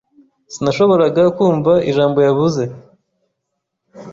[0.53, 2.63] Sinashoboraga kumva ijambo yavuze